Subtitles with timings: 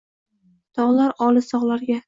[0.79, 1.99] Tortar olis tog’larga.